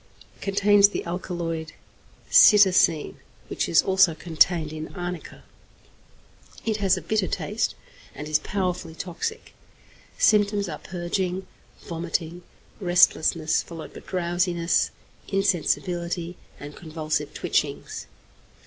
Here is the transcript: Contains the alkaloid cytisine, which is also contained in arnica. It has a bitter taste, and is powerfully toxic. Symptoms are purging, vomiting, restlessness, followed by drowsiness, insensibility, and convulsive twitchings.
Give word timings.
Contains 0.41 0.89
the 0.89 1.03
alkaloid 1.05 1.73
cytisine, 2.31 3.19
which 3.49 3.69
is 3.69 3.83
also 3.83 4.15
contained 4.15 4.73
in 4.73 4.87
arnica. 4.95 5.43
It 6.65 6.77
has 6.77 6.97
a 6.97 7.03
bitter 7.03 7.27
taste, 7.27 7.75
and 8.15 8.27
is 8.27 8.39
powerfully 8.39 8.95
toxic. 8.95 9.53
Symptoms 10.17 10.67
are 10.67 10.79
purging, 10.79 11.45
vomiting, 11.81 12.41
restlessness, 12.79 13.61
followed 13.61 13.93
by 13.93 13.99
drowsiness, 13.99 14.89
insensibility, 15.27 16.35
and 16.59 16.75
convulsive 16.75 17.35
twitchings. 17.35 18.07